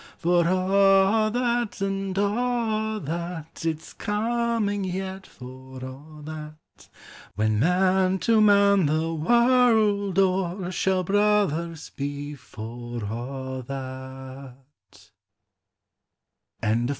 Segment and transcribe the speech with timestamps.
[0.17, 6.89] For a' that, and a' that, It 's coming yet, for a' that,—
[7.35, 13.63] When man to man, the warld o'er, Shall brothers be for a'
[14.81, 15.11] that